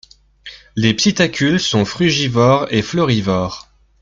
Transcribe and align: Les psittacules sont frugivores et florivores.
Les 0.75 0.95
psittacules 0.95 1.59
sont 1.59 1.85
frugivores 1.85 2.65
et 2.73 2.81
florivores. 2.81 3.69